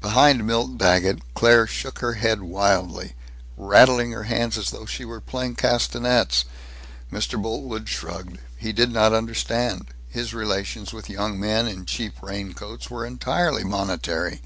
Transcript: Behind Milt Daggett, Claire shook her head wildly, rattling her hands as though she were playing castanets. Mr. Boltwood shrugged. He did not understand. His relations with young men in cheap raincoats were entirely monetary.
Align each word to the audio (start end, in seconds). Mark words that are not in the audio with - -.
Behind 0.00 0.46
Milt 0.46 0.78
Daggett, 0.78 1.18
Claire 1.34 1.66
shook 1.66 1.98
her 1.98 2.14
head 2.14 2.40
wildly, 2.42 3.14
rattling 3.58 4.10
her 4.12 4.22
hands 4.22 4.56
as 4.56 4.70
though 4.70 4.86
she 4.86 5.04
were 5.04 5.20
playing 5.20 5.54
castanets. 5.56 6.46
Mr. 7.12 7.38
Boltwood 7.42 7.86
shrugged. 7.86 8.38
He 8.56 8.72
did 8.72 8.90
not 8.90 9.12
understand. 9.12 9.88
His 10.08 10.32
relations 10.32 10.94
with 10.94 11.10
young 11.10 11.38
men 11.38 11.68
in 11.68 11.84
cheap 11.84 12.14
raincoats 12.22 12.88
were 12.90 13.04
entirely 13.04 13.64
monetary. 13.64 14.40